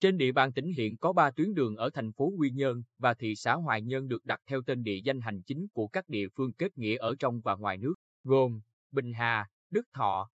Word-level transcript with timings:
Trên 0.00 0.18
địa 0.18 0.32
bàn 0.32 0.52
tỉnh 0.52 0.72
hiện 0.72 0.96
có 0.96 1.12
3 1.12 1.30
tuyến 1.30 1.54
đường 1.54 1.76
ở 1.76 1.90
thành 1.90 2.12
phố 2.12 2.32
Quy 2.38 2.50
Nhơn 2.50 2.82
và 2.98 3.14
thị 3.14 3.34
xã 3.36 3.54
Hoài 3.54 3.82
Nhơn 3.82 4.08
được 4.08 4.24
đặt 4.24 4.40
theo 4.46 4.62
tên 4.66 4.82
địa 4.82 5.00
danh 5.04 5.20
hành 5.20 5.42
chính 5.42 5.66
của 5.72 5.88
các 5.88 6.08
địa 6.08 6.28
phương 6.36 6.52
kết 6.52 6.78
nghĩa 6.78 6.96
ở 6.96 7.14
trong 7.18 7.40
và 7.40 7.56
ngoài 7.56 7.78
nước, 7.78 7.94
gồm 8.24 8.60
Bình 8.90 9.12
Hà, 9.12 9.48
Đức 9.70 9.86
Thọ, 9.92 10.30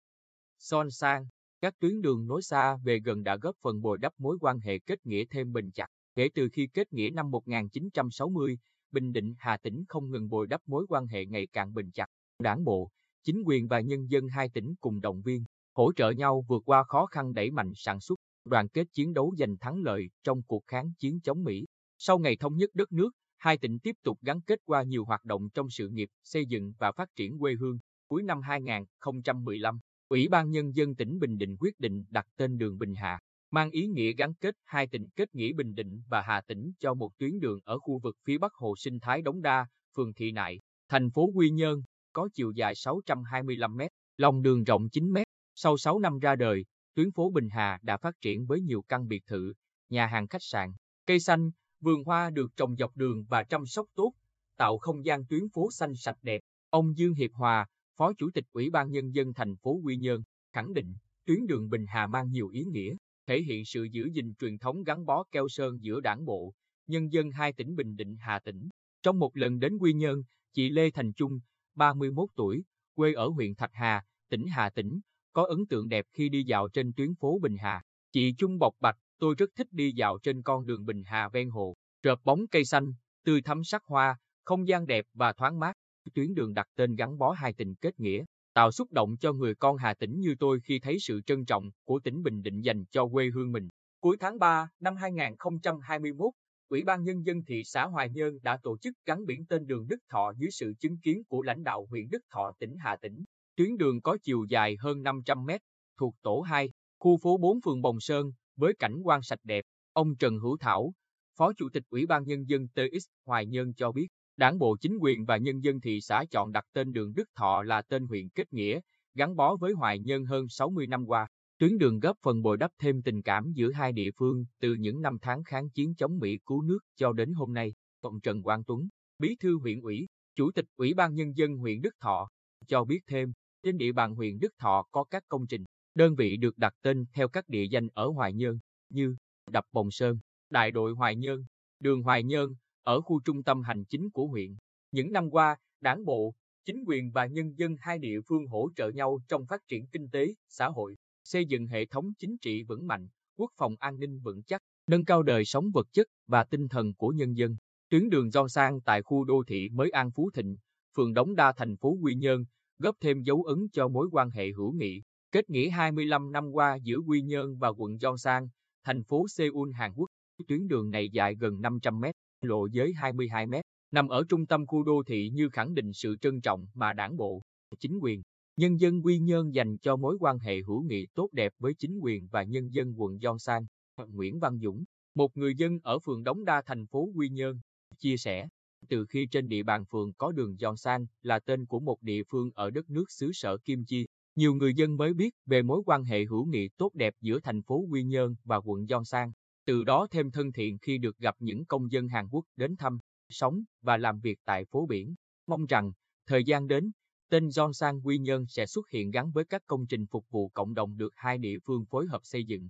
Son 0.58 0.90
Sang. 0.90 1.26
Các 1.60 1.74
tuyến 1.78 2.02
đường 2.02 2.26
nối 2.26 2.42
xa 2.42 2.76
về 2.84 2.98
gần 2.98 3.24
đã 3.24 3.36
góp 3.36 3.56
phần 3.62 3.82
bồi 3.82 3.98
đắp 3.98 4.12
mối 4.18 4.38
quan 4.40 4.58
hệ 4.58 4.78
kết 4.78 5.06
nghĩa 5.06 5.24
thêm 5.30 5.52
bền 5.52 5.70
chặt. 5.70 5.86
Kể 6.14 6.28
từ 6.34 6.48
khi 6.52 6.66
kết 6.66 6.92
nghĩa 6.92 7.10
năm 7.10 7.30
1960, 7.30 8.58
Bình 8.92 9.12
Định 9.12 9.34
Hà 9.38 9.56
Tĩnh 9.56 9.84
không 9.88 10.10
ngừng 10.10 10.28
bồi 10.28 10.46
đắp 10.46 10.60
mối 10.66 10.86
quan 10.88 11.06
hệ 11.06 11.26
ngày 11.26 11.48
càng 11.52 11.74
bền 11.74 11.90
chặt. 11.90 12.06
Đảng 12.38 12.64
bộ, 12.64 12.90
chính 13.22 13.42
quyền 13.46 13.68
và 13.68 13.80
nhân 13.80 14.10
dân 14.10 14.28
hai 14.28 14.48
tỉnh 14.48 14.74
cùng 14.80 15.00
động 15.00 15.22
viên, 15.22 15.44
hỗ 15.74 15.92
trợ 15.92 16.10
nhau 16.10 16.44
vượt 16.48 16.62
qua 16.66 16.82
khó 16.82 17.06
khăn 17.06 17.34
đẩy 17.34 17.50
mạnh 17.50 17.72
sản 17.74 18.00
xuất, 18.00 18.20
đoàn 18.44 18.68
kết 18.68 18.86
chiến 18.92 19.14
đấu 19.14 19.34
giành 19.38 19.58
thắng 19.58 19.82
lợi 19.82 20.10
trong 20.24 20.42
cuộc 20.42 20.64
kháng 20.66 20.92
chiến 20.98 21.20
chống 21.20 21.44
Mỹ. 21.44 21.64
Sau 21.98 22.18
ngày 22.18 22.36
thống 22.36 22.56
nhất 22.56 22.70
đất 22.74 22.92
nước, 22.92 23.10
hai 23.36 23.58
tỉnh 23.58 23.78
tiếp 23.78 23.96
tục 24.02 24.18
gắn 24.22 24.40
kết 24.40 24.58
qua 24.64 24.82
nhiều 24.82 25.04
hoạt 25.04 25.24
động 25.24 25.48
trong 25.54 25.70
sự 25.70 25.88
nghiệp 25.88 26.08
xây 26.24 26.46
dựng 26.46 26.72
và 26.78 26.92
phát 26.92 27.08
triển 27.16 27.38
quê 27.38 27.54
hương. 27.54 27.78
Cuối 28.08 28.22
năm 28.22 28.42
2015, 28.42 29.78
Ủy 30.08 30.28
ban 30.28 30.50
Nhân 30.50 30.74
dân 30.74 30.94
tỉnh 30.94 31.18
Bình 31.18 31.38
Định 31.38 31.56
quyết 31.60 31.80
định 31.80 32.04
đặt 32.10 32.26
tên 32.36 32.58
đường 32.58 32.78
Bình 32.78 32.94
Hà, 32.94 33.20
mang 33.50 33.70
ý 33.70 33.86
nghĩa 33.86 34.12
gắn 34.12 34.34
kết 34.34 34.54
hai 34.64 34.86
tỉnh 34.86 35.06
kết 35.16 35.34
nghĩa 35.34 35.52
Bình 35.52 35.74
Định 35.74 36.02
và 36.08 36.20
Hà 36.20 36.40
Tĩnh 36.40 36.72
cho 36.78 36.94
một 36.94 37.18
tuyến 37.18 37.40
đường 37.40 37.60
ở 37.64 37.78
khu 37.78 37.98
vực 37.98 38.16
phía 38.24 38.38
bắc 38.38 38.54
hồ 38.54 38.74
sinh 38.76 39.00
thái 39.00 39.22
Đống 39.22 39.42
Đa, 39.42 39.66
phường 39.96 40.14
Thị 40.14 40.32
Nại, 40.32 40.60
thành 40.88 41.10
phố 41.10 41.30
Quy 41.34 41.50
Nhơn, 41.50 41.82
có 42.12 42.28
chiều 42.34 42.50
dài 42.50 42.74
625 42.74 43.76
m, 43.76 43.80
lòng 44.16 44.42
đường 44.42 44.64
rộng 44.64 44.88
9 44.90 45.10
m. 45.10 45.16
Sau 45.54 45.76
6 45.76 45.98
năm 45.98 46.18
ra 46.18 46.36
đời, 46.36 46.64
tuyến 46.94 47.10
phố 47.10 47.30
Bình 47.30 47.48
Hà 47.50 47.78
đã 47.82 47.96
phát 47.96 48.20
triển 48.20 48.46
với 48.46 48.60
nhiều 48.60 48.82
căn 48.82 49.08
biệt 49.08 49.26
thự, 49.26 49.52
nhà 49.88 50.06
hàng 50.06 50.26
khách 50.26 50.42
sạn, 50.42 50.72
cây 51.06 51.20
xanh, 51.20 51.50
vườn 51.80 52.04
hoa 52.04 52.30
được 52.30 52.56
trồng 52.56 52.76
dọc 52.76 52.96
đường 52.96 53.24
và 53.28 53.42
chăm 53.42 53.66
sóc 53.66 53.86
tốt, 53.94 54.12
tạo 54.56 54.78
không 54.78 55.04
gian 55.04 55.26
tuyến 55.26 55.48
phố 55.48 55.70
xanh 55.70 55.94
sạch 55.96 56.18
đẹp. 56.22 56.40
Ông 56.70 56.96
Dương 56.96 57.14
Hiệp 57.14 57.32
Hòa, 57.32 57.66
Phó 57.96 58.12
Chủ 58.18 58.30
tịch 58.34 58.44
Ủy 58.52 58.70
ban 58.70 58.90
Nhân 58.90 59.14
dân 59.14 59.34
thành 59.34 59.56
phố 59.56 59.80
Quy 59.84 59.96
Nhơn, 59.96 60.22
khẳng 60.52 60.74
định 60.74 60.94
tuyến 61.24 61.46
đường 61.46 61.70
Bình 61.70 61.86
Hà 61.88 62.06
mang 62.06 62.30
nhiều 62.30 62.48
ý 62.48 62.64
nghĩa, 62.64 62.96
thể 63.26 63.42
hiện 63.42 63.64
sự 63.64 63.84
giữ 63.84 64.08
gìn 64.12 64.34
truyền 64.34 64.58
thống 64.58 64.82
gắn 64.82 65.06
bó 65.06 65.24
keo 65.32 65.48
sơn 65.48 65.78
giữa 65.80 66.00
đảng 66.00 66.24
bộ, 66.24 66.54
nhân 66.86 67.12
dân 67.12 67.30
hai 67.30 67.52
tỉnh 67.52 67.76
Bình 67.76 67.96
Định 67.96 68.16
Hà 68.20 68.38
Tĩnh. 68.38 68.68
Trong 69.02 69.18
một 69.18 69.36
lần 69.36 69.58
đến 69.58 69.78
Quy 69.78 69.92
Nhơn, 69.92 70.22
chị 70.52 70.70
Lê 70.70 70.90
Thành 70.90 71.12
Trung, 71.12 71.40
31 71.74 72.28
tuổi, 72.36 72.64
quê 72.94 73.12
ở 73.12 73.28
huyện 73.28 73.54
Thạch 73.54 73.70
Hà, 73.72 74.04
tỉnh 74.28 74.46
Hà 74.46 74.70
Tĩnh, 74.70 75.00
có 75.34 75.44
ấn 75.44 75.66
tượng 75.66 75.88
đẹp 75.88 76.06
khi 76.12 76.28
đi 76.28 76.44
dạo 76.44 76.68
trên 76.68 76.92
tuyến 76.96 77.14
phố 77.14 77.38
Bình 77.42 77.56
Hà. 77.56 77.82
Chị 78.12 78.34
Trung 78.38 78.58
bộc 78.58 78.74
bạch, 78.80 78.96
tôi 79.18 79.34
rất 79.38 79.50
thích 79.56 79.66
đi 79.70 79.92
dạo 79.92 80.18
trên 80.22 80.42
con 80.42 80.66
đường 80.66 80.86
Bình 80.86 81.02
Hà 81.06 81.28
ven 81.28 81.50
hồ, 81.50 81.74
rợp 82.02 82.18
bóng 82.24 82.46
cây 82.50 82.64
xanh, 82.64 82.92
tươi 83.24 83.42
thắm 83.42 83.64
sắc 83.64 83.82
hoa, 83.84 84.18
không 84.44 84.68
gian 84.68 84.86
đẹp 84.86 85.04
và 85.14 85.32
thoáng 85.32 85.58
mát. 85.58 85.72
Tuyến 86.14 86.34
đường 86.34 86.54
đặt 86.54 86.66
tên 86.76 86.94
gắn 86.96 87.18
bó 87.18 87.30
hai 87.30 87.52
tình 87.52 87.74
kết 87.74 88.00
nghĩa, 88.00 88.24
tạo 88.54 88.72
xúc 88.72 88.92
động 88.92 89.16
cho 89.20 89.32
người 89.32 89.54
con 89.54 89.76
Hà 89.76 89.94
Tĩnh 89.94 90.20
như 90.20 90.34
tôi 90.40 90.60
khi 90.60 90.78
thấy 90.78 90.98
sự 91.00 91.20
trân 91.20 91.44
trọng 91.44 91.70
của 91.84 91.98
tỉnh 91.98 92.22
Bình 92.22 92.42
Định 92.42 92.60
dành 92.60 92.84
cho 92.90 93.08
quê 93.08 93.30
hương 93.34 93.52
mình. 93.52 93.68
Cuối 94.00 94.16
tháng 94.20 94.38
3 94.38 94.68
năm 94.80 94.96
2021, 94.96 96.30
Ủy 96.68 96.84
ban 96.84 97.04
Nhân 97.04 97.26
dân 97.26 97.44
thị 97.44 97.62
xã 97.64 97.86
Hoài 97.86 98.10
Nhơn 98.10 98.38
đã 98.42 98.58
tổ 98.62 98.78
chức 98.78 98.94
gắn 99.06 99.26
biển 99.26 99.46
tên 99.46 99.66
đường 99.66 99.86
Đức 99.88 99.98
Thọ 100.08 100.32
dưới 100.36 100.50
sự 100.50 100.74
chứng 100.80 100.98
kiến 100.98 101.22
của 101.28 101.42
lãnh 101.42 101.64
đạo 101.64 101.86
huyện 101.90 102.08
Đức 102.10 102.22
Thọ 102.30 102.52
tỉnh 102.58 102.76
Hà 102.76 102.96
Tĩnh. 102.96 103.24
Tuyến 103.56 103.76
đường 103.76 104.00
có 104.00 104.16
chiều 104.22 104.44
dài 104.48 104.76
hơn 104.80 105.02
500 105.02 105.44
mét, 105.44 105.60
thuộc 105.98 106.14
tổ 106.22 106.40
2, 106.40 106.70
khu 106.98 107.16
phố 107.22 107.36
4 107.36 107.60
phường 107.64 107.82
Bồng 107.82 108.00
Sơn, 108.00 108.32
với 108.56 108.74
cảnh 108.78 109.00
quan 109.04 109.22
sạch 109.22 109.38
đẹp. 109.44 109.64
Ông 109.92 110.16
Trần 110.16 110.38
Hữu 110.38 110.56
Thảo, 110.60 110.92
Phó 111.38 111.52
Chủ 111.52 111.68
tịch 111.72 111.82
Ủy 111.90 112.06
ban 112.06 112.24
Nhân 112.24 112.48
dân 112.48 112.68
TX 112.68 113.06
Hoài 113.26 113.46
Nhơn 113.46 113.74
cho 113.74 113.92
biết, 113.92 114.06
Đảng 114.36 114.58
bộ 114.58 114.76
chính 114.80 114.98
quyền 115.00 115.24
và 115.24 115.36
nhân 115.36 115.64
dân 115.64 115.80
thị 115.80 116.00
xã 116.00 116.24
chọn 116.30 116.52
đặt 116.52 116.64
tên 116.72 116.92
đường 116.92 117.12
Đức 117.14 117.28
Thọ 117.34 117.62
là 117.62 117.82
tên 117.82 118.06
huyện 118.06 118.28
kết 118.28 118.52
nghĩa, 118.52 118.80
gắn 119.14 119.36
bó 119.36 119.56
với 119.56 119.72
Hoài 119.72 119.98
Nhơn 119.98 120.24
hơn 120.24 120.48
60 120.48 120.86
năm 120.86 121.06
qua. 121.06 121.26
Tuyến 121.58 121.78
đường 121.78 122.00
góp 122.00 122.16
phần 122.22 122.42
bồi 122.42 122.56
đắp 122.56 122.70
thêm 122.78 123.02
tình 123.02 123.22
cảm 123.22 123.52
giữa 123.54 123.72
hai 123.72 123.92
địa 123.92 124.10
phương 124.16 124.44
từ 124.60 124.74
những 124.74 125.00
năm 125.02 125.18
tháng 125.22 125.44
kháng 125.44 125.70
chiến 125.70 125.94
chống 125.94 126.18
Mỹ 126.18 126.38
cứu 126.46 126.62
nước 126.62 126.78
cho 126.96 127.12
đến 127.12 127.32
hôm 127.32 127.52
nay. 127.54 127.74
Ông 128.00 128.20
Trần 128.20 128.42
Quang 128.42 128.64
Tuấn, 128.64 128.88
Bí 129.18 129.36
thư 129.40 129.58
huyện 129.58 129.80
ủy, 129.80 130.06
Chủ 130.34 130.50
tịch 130.50 130.66
Ủy 130.76 130.94
ban 130.94 131.14
Nhân 131.14 131.36
dân 131.36 131.56
huyện 131.56 131.80
Đức 131.80 131.94
Thọ, 132.00 132.28
cho 132.66 132.84
biết 132.84 133.00
thêm, 133.06 133.32
trên 133.64 133.78
địa 133.78 133.92
bàn 133.92 134.14
huyện 134.14 134.38
Đức 134.40 134.58
Thọ 134.58 134.86
có 134.92 135.04
các 135.04 135.24
công 135.28 135.46
trình, 135.46 135.64
đơn 135.94 136.14
vị 136.14 136.36
được 136.36 136.58
đặt 136.58 136.74
tên 136.82 137.04
theo 137.12 137.28
các 137.28 137.48
địa 137.48 137.64
danh 137.70 137.88
ở 137.94 138.08
Hoài 138.08 138.32
Nhơn, 138.32 138.58
như 138.90 139.16
Đập 139.50 139.64
Bồng 139.72 139.90
Sơn, 139.90 140.18
Đại 140.50 140.70
đội 140.70 140.92
Hoài 140.92 141.16
Nhơn, 141.16 141.44
Đường 141.80 142.02
Hoài 142.02 142.22
Nhơn, 142.22 142.54
ở 142.82 143.00
khu 143.00 143.20
trung 143.24 143.42
tâm 143.42 143.62
hành 143.62 143.84
chính 143.84 144.10
của 144.10 144.26
huyện. 144.26 144.56
Những 144.90 145.12
năm 145.12 145.30
qua, 145.30 145.56
đảng 145.80 146.04
bộ, 146.04 146.34
chính 146.64 146.84
quyền 146.86 147.10
và 147.10 147.26
nhân 147.26 147.58
dân 147.58 147.76
hai 147.80 147.98
địa 147.98 148.20
phương 148.28 148.46
hỗ 148.46 148.68
trợ 148.76 148.88
nhau 148.88 149.18
trong 149.28 149.46
phát 149.46 149.60
triển 149.68 149.86
kinh 149.86 150.08
tế, 150.10 150.34
xã 150.48 150.68
hội, 150.68 150.96
xây 151.24 151.46
dựng 151.46 151.66
hệ 151.66 151.86
thống 151.86 152.12
chính 152.18 152.38
trị 152.38 152.62
vững 152.62 152.86
mạnh, 152.86 153.08
quốc 153.36 153.50
phòng 153.56 153.74
an 153.78 153.98
ninh 153.98 154.20
vững 154.20 154.42
chắc, 154.42 154.62
nâng 154.86 155.04
cao 155.04 155.22
đời 155.22 155.44
sống 155.44 155.70
vật 155.74 155.86
chất 155.92 156.06
và 156.26 156.44
tinh 156.44 156.68
thần 156.68 156.94
của 156.94 157.08
nhân 157.08 157.36
dân. 157.36 157.56
Tuyến 157.88 158.10
đường 158.10 158.30
do 158.30 158.48
sang 158.48 158.80
tại 158.80 159.02
khu 159.02 159.24
đô 159.24 159.42
thị 159.46 159.68
mới 159.72 159.90
An 159.90 160.10
Phú 160.10 160.30
Thịnh, 160.34 160.56
phường 160.96 161.14
Đống 161.14 161.34
Đa 161.34 161.52
thành 161.52 161.76
phố 161.76 161.96
Quy 162.02 162.14
Nhơn, 162.14 162.44
góp 162.78 162.96
thêm 163.00 163.22
dấu 163.22 163.42
ấn 163.42 163.68
cho 163.72 163.88
mối 163.88 164.08
quan 164.12 164.30
hệ 164.30 164.52
hữu 164.52 164.72
nghị, 164.72 165.02
kết 165.32 165.50
nghĩa 165.50 165.68
25 165.68 166.32
năm 166.32 166.52
qua 166.52 166.78
giữa 166.82 166.98
Quy 167.06 167.22
Nhơn 167.22 167.56
và 167.56 167.68
quận 167.68 167.96
Gyeongsang, 167.98 168.48
thành 168.84 169.04
phố 169.04 169.28
Seoul, 169.28 169.72
Hàn 169.72 169.92
Quốc. 169.96 170.06
Tuyến 170.48 170.68
đường 170.68 170.90
này 170.90 171.08
dài 171.10 171.34
gần 171.34 171.60
500 171.60 172.00
mét, 172.00 172.14
lộ 172.40 172.66
giới 172.66 172.92
22 172.92 173.46
mét, 173.46 173.64
nằm 173.90 174.08
ở 174.08 174.24
trung 174.28 174.46
tâm 174.46 174.66
khu 174.66 174.82
đô 174.82 175.02
thị 175.06 175.30
như 175.32 175.48
khẳng 175.48 175.74
định 175.74 175.92
sự 175.92 176.16
trân 176.20 176.40
trọng 176.40 176.66
mà 176.74 176.92
đảng 176.92 177.16
bộ, 177.16 177.42
chính 177.78 177.98
quyền, 177.98 178.22
nhân 178.56 178.80
dân 178.80 179.02
Quy 179.04 179.18
Nhơn 179.18 179.54
dành 179.54 179.78
cho 179.78 179.96
mối 179.96 180.16
quan 180.20 180.38
hệ 180.38 180.62
hữu 180.62 180.82
nghị 180.82 181.06
tốt 181.14 181.28
đẹp 181.32 181.52
với 181.58 181.74
chính 181.74 181.98
quyền 181.98 182.28
và 182.28 182.42
nhân 182.42 182.74
dân 182.74 183.00
quận 183.00 183.18
Gyeongsang. 183.18 183.66
Nguyễn 184.06 184.40
Văn 184.40 184.58
Dũng, 184.58 184.84
một 185.14 185.36
người 185.36 185.54
dân 185.54 185.78
ở 185.82 185.98
phường 185.98 186.24
Đống 186.24 186.44
Đa 186.44 186.62
thành 186.62 186.86
phố 186.86 187.08
Quy 187.14 187.28
Nhơn, 187.28 187.60
chia 187.98 188.16
sẻ, 188.16 188.48
từ 188.88 189.06
khi 189.06 189.26
trên 189.26 189.48
địa 189.48 189.62
bàn 189.62 189.84
phường 189.84 190.12
có 190.12 190.32
đường 190.32 190.56
Gyeongsang 190.56 191.06
là 191.22 191.38
tên 191.38 191.66
của 191.66 191.80
một 191.80 192.02
địa 192.02 192.22
phương 192.28 192.50
ở 192.54 192.70
đất 192.70 192.90
nước 192.90 193.04
xứ 193.08 193.30
sở 193.32 193.56
Kim 193.58 193.84
Chi, 193.84 194.06
nhiều 194.36 194.54
người 194.54 194.74
dân 194.74 194.96
mới 194.96 195.14
biết 195.14 195.34
về 195.46 195.62
mối 195.62 195.82
quan 195.86 196.04
hệ 196.04 196.24
hữu 196.24 196.44
nghị 196.44 196.68
tốt 196.76 196.90
đẹp 196.94 197.14
giữa 197.20 197.40
thành 197.40 197.62
phố 197.62 197.84
Quy 197.90 198.02
Nhơn 198.02 198.34
và 198.44 198.56
quận 198.56 198.86
Gyeongsang 198.86 199.32
từ 199.66 199.84
đó 199.84 200.06
thêm 200.10 200.30
thân 200.30 200.52
thiện 200.52 200.78
khi 200.78 200.98
được 200.98 201.18
gặp 201.18 201.36
những 201.38 201.64
công 201.64 201.92
dân 201.92 202.08
Hàn 202.08 202.28
Quốc 202.30 202.44
đến 202.56 202.76
thăm, 202.76 202.98
sống 203.28 203.62
và 203.82 203.96
làm 203.96 204.20
việc 204.20 204.38
tại 204.44 204.64
phố 204.64 204.86
biển. 204.86 205.14
Mong 205.46 205.66
rằng, 205.66 205.92
thời 206.26 206.44
gian 206.44 206.68
đến, 206.68 206.90
tên 207.30 207.48
Sang 207.74 208.06
Quy 208.06 208.18
Nhơn 208.18 208.46
sẽ 208.48 208.66
xuất 208.66 208.88
hiện 208.90 209.10
gắn 209.10 209.30
với 209.30 209.44
các 209.44 209.62
công 209.66 209.86
trình 209.86 210.06
phục 210.06 210.26
vụ 210.30 210.48
cộng 210.48 210.74
đồng 210.74 210.96
được 210.96 211.12
hai 211.16 211.38
địa 211.38 211.58
phương 211.64 211.84
phối 211.90 212.06
hợp 212.06 212.20
xây 212.24 212.44
dựng. 212.44 212.68